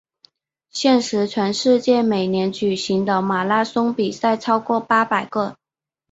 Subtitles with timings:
[0.71, 5.55] 现时全世界每年举行的马拉松比赛超过八百个。